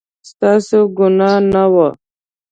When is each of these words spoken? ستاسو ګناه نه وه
ستاسو 0.29 0.79
ګناه 0.97 1.37
نه 1.51 1.63
وه 1.73 1.89